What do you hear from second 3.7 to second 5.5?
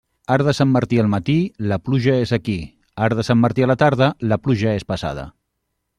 la tarda, la pluja és passada.